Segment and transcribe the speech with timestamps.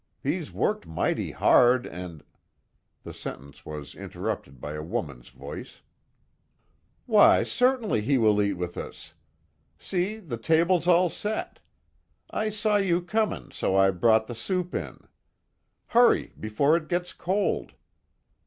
[0.23, 2.23] He's worked mighty hard, and"
[3.03, 5.81] the sentence was interrupted by a woman's voice:
[7.05, 9.13] "Why, certainly he will eat with us.
[9.77, 11.59] See, the table's all set.
[12.31, 15.07] I saw you coming so I brought the soup in.
[15.85, 17.73] Hurry before it gets cold."